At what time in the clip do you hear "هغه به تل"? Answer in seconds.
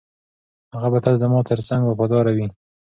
0.73-1.15